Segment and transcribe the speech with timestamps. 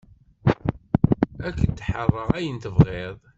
[1.47, 3.15] Ad k-d-ḥeṛṛeɣ ayen tebɣiḍ.